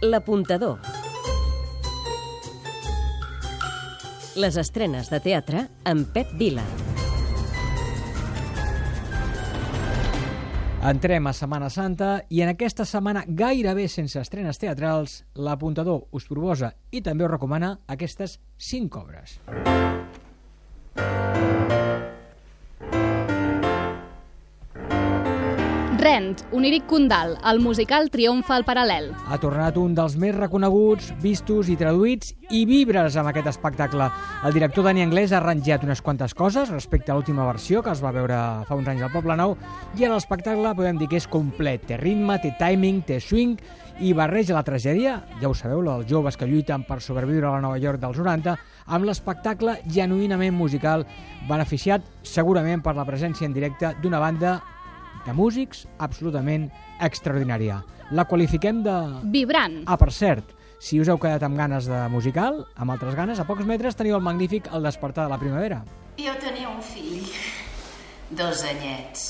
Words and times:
L'apuntador. 0.00 0.78
Les 4.38 4.56
estrenes 4.60 5.08
de 5.10 5.18
teatre 5.18 5.64
amb 5.90 6.12
Pep 6.14 6.30
Vila. 6.38 6.62
Entrem 10.86 11.26
a 11.26 11.32
Setmana 11.34 11.66
Santa 11.74 12.12
i 12.30 12.44
en 12.46 12.52
aquesta 12.52 12.86
setmana 12.86 13.24
gairebé 13.26 13.88
sense 13.90 14.22
estrenes 14.22 14.62
teatrals, 14.62 15.24
l'apuntador 15.34 16.04
us 16.14 16.30
proposa 16.30 16.76
i 16.94 17.02
també 17.02 17.26
us 17.26 17.34
recomana 17.34 17.80
aquestes 17.90 18.38
cinc 18.54 19.02
obres. 19.02 19.40
Rent, 25.98 26.44
Oníric 26.52 26.86
Condal, 26.86 27.32
el 27.50 27.58
musical 27.58 28.06
triomfa 28.06 28.54
al 28.54 28.62
paral·lel. 28.62 29.08
Ha 29.26 29.34
tornat 29.42 29.74
un 29.80 29.96
dels 29.96 30.12
més 30.22 30.36
reconeguts, 30.36 31.08
vistos 31.18 31.66
i 31.66 31.74
traduïts 31.80 32.36
i 32.54 32.60
vibres 32.70 33.16
amb 33.18 33.32
aquest 33.32 33.48
espectacle. 33.50 34.06
El 34.46 34.54
director 34.54 34.86
Dani 34.86 35.02
Anglès 35.02 35.34
ha 35.34 35.40
arranjat 35.40 35.82
unes 35.82 35.98
quantes 36.06 36.36
coses 36.38 36.70
respecte 36.70 37.10
a 37.10 37.16
l'última 37.18 37.48
versió 37.48 37.82
que 37.82 37.90
es 37.90 38.04
va 38.04 38.14
veure 38.14 38.38
fa 38.68 38.78
uns 38.78 38.92
anys 38.94 39.02
al 39.08 39.10
Poble 39.10 39.34
Nou 39.42 39.56
i 39.98 40.06
en 40.06 40.14
l'espectacle 40.14 40.76
podem 40.78 41.02
dir 41.02 41.10
que 41.10 41.18
és 41.18 41.26
complet. 41.26 41.82
Té 41.90 41.98
ritme, 41.98 42.38
té 42.38 42.54
timing, 42.62 43.02
té 43.02 43.18
swing 43.18 43.58
i 43.98 44.14
barreja 44.14 44.54
la 44.54 44.62
tragèdia, 44.62 45.18
ja 45.42 45.50
ho 45.50 45.58
sabeu, 45.58 45.82
els 45.82 46.06
joves 46.06 46.38
que 46.38 46.46
lluiten 46.46 46.86
per 46.86 47.02
sobreviure 47.02 47.50
a 47.50 47.56
la 47.56 47.66
Nova 47.66 47.82
York 47.82 47.98
dels 47.98 48.22
90, 48.22 48.54
amb 48.86 49.10
l'espectacle 49.10 49.80
genuïnament 49.90 50.54
musical 50.54 51.02
beneficiat 51.50 52.06
segurament 52.22 52.86
per 52.86 52.94
la 52.94 53.08
presència 53.08 53.50
en 53.50 53.58
directe 53.58 53.96
d'una 53.98 54.22
banda 54.22 54.60
de 55.26 55.34
músics 55.36 55.86
absolutament 55.98 56.68
extraordinària. 57.00 57.82
La 58.10 58.24
qualifiquem 58.24 58.82
de... 58.84 58.94
Vibrant. 59.32 59.82
Ah, 59.86 59.98
per 60.00 60.10
cert, 60.14 60.54
si 60.80 61.00
us 61.02 61.08
heu 61.10 61.18
quedat 61.20 61.42
amb 61.44 61.58
ganes 61.58 61.88
de 61.90 62.04
musical, 62.12 62.62
amb 62.76 62.94
altres 62.94 63.16
ganes, 63.18 63.40
a 63.40 63.46
pocs 63.48 63.66
metres 63.66 63.98
teniu 63.98 64.16
el 64.16 64.24
magnífic 64.24 64.70
El 64.72 64.86
despertar 64.86 65.26
de 65.26 65.34
la 65.34 65.40
primavera. 65.40 65.82
Jo 66.18 66.34
tenia 66.42 66.70
un 66.70 66.80
fill, 66.82 67.26
dos 68.30 68.64
anyets, 68.66 69.28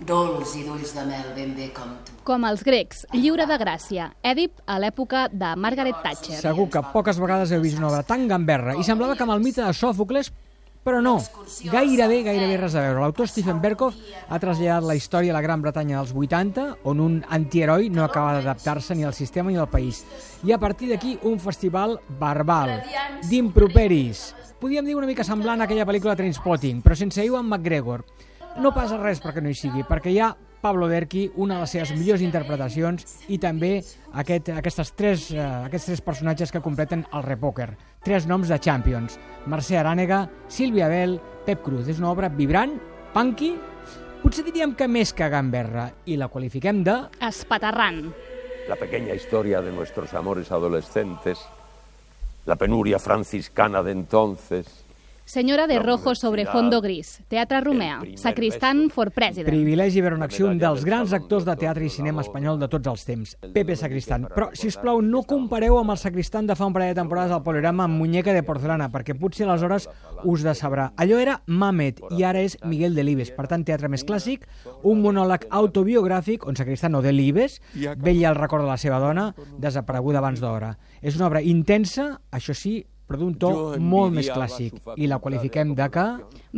dolç 0.00 0.54
i 0.56 0.64
d'ulls 0.64 0.94
de 0.96 1.04
mel 1.08 1.32
ben 1.36 1.54
bé 1.56 1.70
com 1.76 1.92
tu. 2.04 2.14
Com 2.24 2.44
els 2.48 2.62
grecs, 2.64 3.04
lliure 3.12 3.46
de 3.48 3.58
gràcia. 3.60 4.10
Èdip 4.24 4.62
a 4.66 4.78
l'època 4.80 5.26
de 5.32 5.54
Margaret 5.60 5.98
Thatcher. 6.04 6.38
Segur 6.40 6.68
que 6.72 6.84
poques 6.92 7.20
vegades 7.20 7.52
heu 7.52 7.64
vist 7.64 7.80
una 7.80 7.90
obra 7.90 8.04
tan 8.06 8.28
gamberra 8.30 8.76
i 8.78 8.86
semblava 8.86 9.16
que 9.16 9.26
amb 9.26 9.36
el 9.36 9.44
mite 9.44 9.64
de 9.64 9.74
Sòfocles 9.76 10.32
però 10.84 11.00
no, 11.04 11.18
gairebé, 11.68 12.22
gairebé 12.24 12.56
res 12.56 12.74
a 12.74 12.84
veure. 12.86 13.02
L'autor 13.02 13.28
Stephen 13.28 13.60
Berkoff 13.60 13.98
ha 14.28 14.38
traslladat 14.40 14.86
la 14.88 14.96
història 14.96 15.34
a 15.34 15.36
la 15.36 15.42
Gran 15.44 15.60
Bretanya 15.60 15.98
dels 15.98 16.14
80, 16.16 16.66
on 16.88 17.02
un 17.04 17.18
antiheroi 17.28 17.90
no 17.92 18.04
acaba 18.06 18.38
d'adaptar-se 18.38 18.96
ni 18.96 19.04
al 19.04 19.14
sistema 19.14 19.50
ni 19.50 19.60
al 19.60 19.68
país. 19.68 20.04
I 20.44 20.52
a 20.56 20.58
partir 20.58 20.88
d'aquí, 20.88 21.18
un 21.28 21.38
festival 21.38 21.98
barbal, 22.18 22.78
d'improperis. 23.28 24.30
Podríem 24.60 24.88
dir 24.88 24.96
una 24.96 25.08
mica 25.08 25.24
semblant 25.24 25.60
a 25.60 25.68
aquella 25.68 25.86
pel·lícula 25.88 26.16
Trainspotting, 26.16 26.80
però 26.84 26.96
sense 26.96 27.24
Ewan 27.24 27.48
McGregor. 27.48 28.04
No 28.58 28.72
passa 28.74 28.98
res 28.98 29.20
perquè 29.22 29.42
no 29.42 29.50
hi 29.50 29.54
sigui, 29.54 29.84
perquè 29.86 30.10
hi 30.10 30.18
ha 30.18 30.32
Pablo 30.60 30.88
Derqui, 30.88 31.30
una 31.40 31.56
de 31.56 31.64
les 31.64 31.72
seves 31.72 31.92
millors 31.96 32.20
interpretacions, 32.20 33.06
i 33.32 33.38
també 33.40 33.78
aquest, 34.20 34.50
aquestes 34.52 34.92
tres, 34.96 35.30
eh, 35.32 35.40
aquests 35.40 35.86
tres 35.88 36.02
personatges 36.04 36.52
que 36.52 36.60
completen 36.60 37.06
el 37.14 37.24
repòquer. 37.24 37.70
Tres 38.04 38.26
noms 38.28 38.50
de 38.50 38.58
Champions. 38.60 39.16
Mercè 39.48 39.78
Arànega, 39.80 40.26
Sílvia 40.48 40.90
Bell, 40.92 41.18
Pep 41.46 41.62
Cruz. 41.64 41.88
És 41.88 42.02
una 42.02 42.10
obra 42.10 42.28
vibrant, 42.28 42.76
punky, 43.14 43.54
potser 44.20 44.44
diríem 44.44 44.74
que 44.76 44.88
més 44.88 45.14
que 45.16 45.30
gamberra, 45.32 45.88
i 46.04 46.18
la 46.20 46.28
qualifiquem 46.28 46.84
de... 46.84 46.98
Espaterrant. 47.30 48.04
La 48.68 48.76
pequeña 48.76 49.14
historia 49.14 49.62
de 49.62 49.72
nuestros 49.72 50.12
amores 50.14 50.52
adolescentes, 50.52 51.40
la 52.44 52.56
penuria 52.56 52.98
franciscana 52.98 53.82
de 53.82 53.92
entonces, 53.92 54.84
Senyora 55.30 55.68
de 55.68 55.78
rojo 55.78 56.16
sobre 56.16 56.44
fondo 56.44 56.80
gris, 56.80 57.22
Teatre 57.28 57.60
Romea, 57.60 58.02
Sacristán 58.16 58.90
for 58.90 59.12
President. 59.12 59.46
Privilegi 59.46 60.00
veure 60.02 60.16
en 60.18 60.24
acció 60.26 60.48
un 60.50 60.58
dels 60.58 60.82
grans 60.82 61.12
actors 61.14 61.46
de 61.46 61.54
teatre 61.54 61.86
i 61.86 61.90
cinema 61.94 62.24
espanyol 62.24 62.58
de 62.58 62.66
tots 62.72 62.90
els 62.90 63.06
temps, 63.06 63.36
Pepe 63.54 63.76
Sacristán. 63.78 64.26
Però, 64.34 64.48
si 64.58 64.66
us 64.66 64.74
plau, 64.82 64.98
no 64.98 65.22
compareu 65.30 65.78
amb 65.78 65.94
el 65.94 66.00
Sacristán 66.02 66.50
de 66.50 66.58
fa 66.58 66.66
un 66.66 66.74
parell 66.74 66.90
de 66.90 66.98
temporades 66.98 67.30
al 67.30 67.44
Polerama 67.46 67.86
amb 67.86 68.02
muñeca 68.02 68.34
de 68.34 68.42
porcelana, 68.42 68.90
perquè 68.90 69.14
potser 69.14 69.46
aleshores 69.46 69.86
us 70.26 70.42
decebrà. 70.42 70.90
Allò 70.98 71.22
era 71.22 71.38
Mamet 71.46 72.02
i 72.10 72.26
ara 72.26 72.42
és 72.42 72.58
Miguel 72.66 72.98
Delibes. 72.98 73.30
Per 73.30 73.46
tant, 73.46 73.62
teatre 73.62 73.86
més 73.86 74.02
clàssic, 74.02 74.50
un 74.82 74.98
monòleg 74.98 75.46
autobiogràfic 75.46 76.42
on 76.42 76.58
Sacristán 76.58 76.98
o 76.98 77.06
Delibes 77.06 77.60
vella 77.78 78.32
el 78.34 78.40
record 78.42 78.66
de 78.66 78.74
la 78.74 78.82
seva 78.82 78.98
dona, 78.98 79.30
desapareguda 79.62 80.18
abans 80.18 80.42
d'hora. 80.42 80.74
És 80.98 81.14
una 81.22 81.30
obra 81.30 81.46
intensa, 81.46 82.16
això 82.34 82.50
sí, 82.50 82.80
però 83.10 83.18
d'un 83.24 83.32
to 83.42 83.50
molt 83.82 84.14
més 84.14 84.28
clàssic. 84.30 84.76
I 84.94 85.08
la 85.10 85.18
qualifiquem 85.18 85.74
de 85.74 85.88
que... 85.90 86.04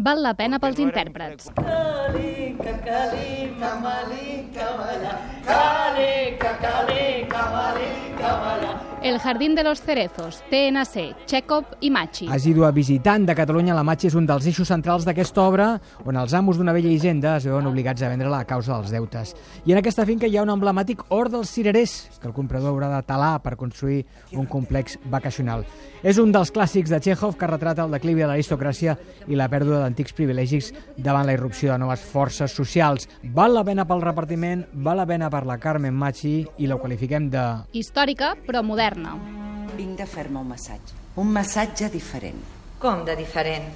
Val 0.04 0.20
la 0.24 0.34
pena 0.36 0.58
pels 0.60 0.82
intèrprets. 0.84 1.48
Calica, 1.56 2.74
calica, 2.84 3.70
malica, 3.80 4.66
balla. 4.76 5.14
Calica, 5.48 5.48
calica, 5.48 6.12
malica, 6.12 6.51
balla. 6.51 6.51
El 9.02 9.18
Jardín 9.18 9.56
de 9.56 9.64
los 9.64 9.82
Cerezos, 9.82 10.44
TNC, 10.48 11.26
Chekhov 11.26 11.64
i 11.80 11.90
Machi. 11.90 12.28
Asidua 12.30 12.70
visitant 12.70 13.24
de 13.26 13.34
Catalunya, 13.34 13.74
la 13.74 13.82
Machi 13.82 14.06
és 14.06 14.14
un 14.14 14.28
dels 14.28 14.44
eixos 14.46 14.68
centrals 14.70 15.02
d'aquesta 15.02 15.42
obra 15.42 15.66
on 16.06 16.20
els 16.20 16.30
amos 16.38 16.54
d'una 16.54 16.70
vella 16.70 16.92
hisenda 16.92 17.32
es 17.40 17.48
veuen 17.50 17.66
obligats 17.66 18.04
a 18.06 18.10
vendre-la 18.12 18.44
a 18.44 18.46
causa 18.46 18.76
dels 18.76 18.92
deutes. 18.94 19.32
I 19.66 19.74
en 19.74 19.80
aquesta 19.80 20.06
finca 20.06 20.30
hi 20.30 20.36
ha 20.38 20.44
un 20.46 20.52
emblemàtic 20.54 21.02
hort 21.08 21.34
dels 21.34 21.50
cirerers 21.50 21.96
que 22.20 22.30
el 22.30 22.34
comprador 22.36 22.70
haurà 22.70 22.92
de 22.92 23.00
talar 23.08 23.40
per 23.42 23.56
construir 23.58 24.04
un 24.38 24.46
complex 24.46 25.00
vacacional. 25.10 25.66
És 26.06 26.22
un 26.22 26.30
dels 26.30 26.54
clàssics 26.54 26.94
de 26.94 27.02
Chekhov 27.02 27.34
que 27.38 27.50
retrata 27.50 27.82
el 27.82 27.98
declivi 27.98 28.22
de 28.22 28.30
l'aristocràcia 28.30 28.94
i 29.26 29.34
la 29.34 29.50
pèrdua 29.50 29.82
d'antics 29.82 30.14
privilegis 30.14 30.70
davant 30.96 31.26
la 31.26 31.34
irrupció 31.34 31.72
de 31.72 31.80
noves 31.82 32.06
forces 32.06 32.54
socials. 32.54 33.10
Val 33.34 33.54
la 33.58 33.66
pena 33.66 33.82
pel 33.82 34.06
repartiment, 34.06 34.62
val 34.74 35.02
la 35.02 35.10
pena 35.10 35.30
per 35.30 35.42
la 35.46 35.58
Carmen 35.58 35.94
Machi 35.98 36.46
i 36.62 36.70
la 36.70 36.78
qualifiquem 36.78 37.30
de... 37.34 37.46
Històrica, 37.74 38.36
però 38.46 38.62
moderna. 38.62 38.91
Vinc 39.76 39.96
de 39.98 40.06
fer-me 40.06 40.40
un 40.40 40.48
massatge. 40.48 40.98
Un 41.16 41.32
massatge 41.32 41.88
diferent. 41.92 42.38
Com 42.82 43.04
de 43.06 43.16
diferent? 43.16 43.70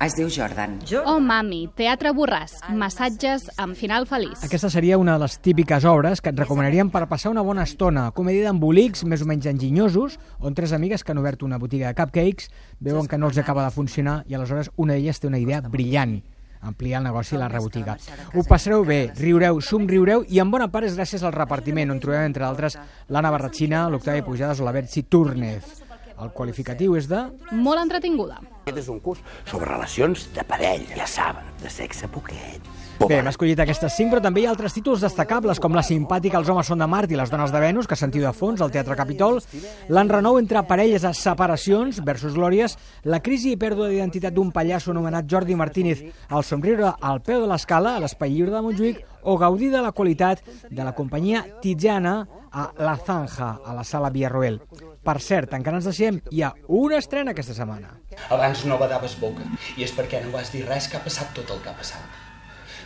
Es 0.00 0.14
diu 0.16 0.30
Jordan. 0.32 0.78
Jo? 0.88 1.02
Oh, 1.04 1.18
mami, 1.20 1.66
Teatre 1.76 2.14
Borràs, 2.16 2.54
massatges 2.72 3.50
amb 3.60 3.76
final 3.76 4.06
feliç. 4.08 4.40
Aquesta 4.46 4.70
seria 4.72 4.96
una 4.96 5.18
de 5.18 5.26
les 5.26 5.36
típiques 5.44 5.84
obres 5.84 6.22
que 6.24 6.32
et 6.32 6.40
recomanaríem 6.40 6.88
per 6.88 7.04
passar 7.10 7.34
una 7.34 7.44
bona 7.44 7.66
estona. 7.68 8.06
Comèdia 8.16 8.46
d'embolics 8.48 9.04
més 9.04 9.20
o 9.20 9.28
menys 9.28 9.50
enginyosos, 9.52 10.16
on 10.40 10.56
tres 10.56 10.72
amigues 10.72 11.04
que 11.04 11.12
han 11.12 11.20
obert 11.20 11.44
una 11.44 11.60
botiga 11.60 11.92
de 11.92 12.00
cupcakes 12.00 12.48
veuen 12.80 13.10
que 13.10 13.20
no 13.20 13.28
els 13.28 13.44
acaba 13.44 13.66
de 13.66 13.76
funcionar 13.76 14.22
i 14.26 14.38
aleshores 14.38 14.72
una 14.76 14.96
d'elles 14.96 15.20
té 15.20 15.28
una 15.28 15.42
idea 15.42 15.60
brillant 15.68 16.22
ampliar 16.60 17.00
el 17.00 17.08
negoci 17.08 17.36
i 17.36 17.40
la 17.40 17.48
rebotiga. 17.48 17.96
Ho 18.34 18.44
passareu 18.48 18.84
bé, 18.84 19.00
riureu, 19.18 19.60
somriureu 19.64 20.24
i 20.28 20.40
en 20.42 20.50
bona 20.52 20.68
part 20.72 20.88
és 20.88 20.96
gràcies 20.98 21.24
al 21.24 21.36
repartiment, 21.36 21.90
on 21.90 22.00
trobem 22.02 22.26
entre 22.28 22.46
altres 22.46 22.78
l'Anna 23.08 23.32
Barratxina, 23.32 23.86
l'Octavi 23.88 24.24
Pujades 24.26 24.60
o 24.60 24.68
la 24.68 24.74
Bertzi 24.76 25.04
Túrnez. 25.08 25.80
El 26.20 26.34
qualificatiu 26.36 26.98
és 26.98 27.06
de... 27.08 27.22
Molt 27.56 27.80
entretinguda. 27.80 28.40
Aquest 28.70 28.84
és 28.86 28.90
un 28.92 29.00
curs 29.02 29.22
sobre 29.50 29.66
relacions 29.66 30.28
de 30.34 30.44
parella, 30.46 30.94
ja 30.94 31.06
saben, 31.10 31.48
de 31.58 31.70
sexe 31.72 32.06
poquet. 32.08 32.68
Bé, 33.00 33.16
hem 33.16 33.30
escollit 33.30 33.58
aquestes 33.62 33.94
cinc, 33.96 34.10
però 34.12 34.20
també 34.20 34.42
hi 34.42 34.44
ha 34.44 34.50
altres 34.52 34.74
títols 34.76 35.00
destacables, 35.00 35.58
com 35.58 35.72
la 35.72 35.82
simpàtica 35.82 36.36
Els 36.36 36.50
homes 36.52 36.68
són 36.68 36.82
de 36.82 36.86
Mart 36.90 37.10
i 37.10 37.16
les 37.16 37.30
dones 37.32 37.50
de 37.50 37.62
Venus, 37.62 37.86
que 37.88 37.96
sentiu 37.96 38.26
de 38.26 38.32
fons 38.36 38.60
al 38.60 38.70
Teatre 38.70 38.94
Capitol, 38.98 39.40
l'enrenou 39.88 40.36
entre 40.38 40.60
parelles 40.68 41.06
a 41.08 41.14
separacions 41.16 42.02
versus 42.04 42.36
glòries, 42.36 42.76
la 43.08 43.22
crisi 43.24 43.54
i 43.54 43.58
pèrdua 43.58 43.88
d'identitat 43.88 44.36
d'un 44.36 44.52
pallasso 44.52 44.92
anomenat 44.92 45.26
Jordi 45.32 45.56
Martínez, 45.56 46.04
el 46.28 46.44
somriure 46.44 46.92
al 47.00 47.22
peu 47.24 47.40
de 47.40 47.48
l'escala, 47.48 47.96
a 47.96 48.04
l'Espai 48.04 48.36
Lliure 48.36 48.52
de 48.52 48.62
Montjuïc, 48.68 49.00
o 49.22 49.38
gaudir 49.40 49.72
de 49.72 49.80
la 49.80 49.94
qualitat 49.96 50.44
de 50.68 50.84
la 50.84 50.92
companyia 50.92 51.46
Tijana 51.64 52.20
a 52.52 52.68
La 52.78 52.98
Zanja, 53.00 53.56
a 53.64 53.74
la 53.74 53.84
sala 53.84 54.12
Villarroel. 54.12 54.60
Per 55.02 55.18
cert, 55.24 55.56
encara 55.56 55.80
ens 55.80 55.88
deixem, 55.88 56.20
hi 56.30 56.44
ha 56.44 56.52
una 56.68 57.00
estrena 57.00 57.32
aquesta 57.32 57.56
setmana. 57.56 57.99
Abans 58.30 58.64
no 58.66 58.78
badaves 58.80 59.16
boca, 59.20 59.46
i 59.76 59.86
és 59.86 59.94
perquè 59.94 60.22
no 60.24 60.32
vas 60.34 60.52
dir 60.52 60.64
res 60.66 60.88
que 60.90 60.98
ha 60.98 61.04
passat 61.04 61.34
tot 61.36 61.50
el 61.50 61.60
que 61.62 61.70
ha 61.70 61.76
passat. 61.78 62.02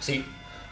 Sí, 0.05 0.21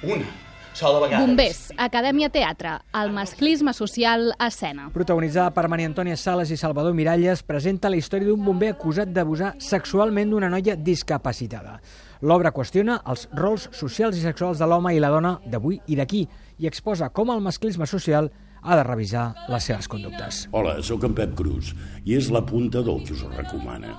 una 0.02 0.26
sola 0.74 1.00
vegada. 1.00 1.24
Bombers, 1.24 1.72
Acadèmia 1.76 2.28
Teatre, 2.32 2.78
el 3.00 3.12
masclisme 3.12 3.72
social 3.76 4.32
a 4.38 4.48
escena. 4.48 4.88
Protagonitzada 4.94 5.52
per 5.54 5.68
Maria 5.72 5.88
Antònia 5.90 6.16
Sales 6.16 6.52
i 6.52 6.56
Salvador 6.60 6.94
Miralles, 6.96 7.42
presenta 7.44 7.90
la 7.92 7.98
història 8.00 8.30
d'un 8.30 8.44
bomber 8.44 8.72
acusat 8.72 9.12
d'abusar 9.12 9.54
sexualment 9.60 10.32
d'una 10.32 10.50
noia 10.52 10.76
discapacitada. 10.76 11.78
L'obra 12.22 12.52
qüestiona 12.54 13.00
els 13.10 13.26
rols 13.36 13.68
socials 13.74 14.16
i 14.16 14.22
sexuals 14.22 14.60
de 14.62 14.68
l'home 14.68 14.94
i 14.94 15.02
la 15.02 15.10
dona 15.10 15.38
d'avui 15.44 15.80
i 15.88 15.98
d'aquí 15.98 16.26
i 16.58 16.68
exposa 16.70 17.10
com 17.10 17.32
el 17.34 17.42
masclisme 17.42 17.86
social 17.86 18.30
ha 18.62 18.76
de 18.78 18.84
revisar 18.86 19.26
les 19.50 19.64
seves 19.68 19.88
conductes. 19.90 20.46
Hola, 20.52 20.78
sóc 20.82 21.04
en 21.08 21.16
Pep 21.18 21.34
Cruz 21.38 21.74
i 22.04 22.16
és 22.18 22.30
l'apuntador 22.34 23.02
que 23.06 23.16
us 23.16 23.26
ho 23.26 23.30
recomana. 23.34 23.96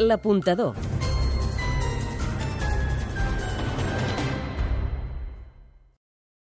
L'apuntador. 0.00 0.99